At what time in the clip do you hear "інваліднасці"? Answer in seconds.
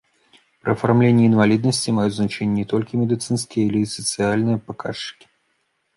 1.31-1.93